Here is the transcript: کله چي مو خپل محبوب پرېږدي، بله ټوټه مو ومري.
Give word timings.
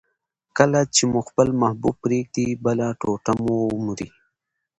کله 0.57 0.79
چي 0.95 1.03
مو 1.11 1.19
خپل 1.29 1.47
محبوب 1.61 1.95
پرېږدي، 2.03 2.47
بله 2.65 2.85
ټوټه 2.99 3.31
مو 3.41 3.55
ومري. 3.73 4.09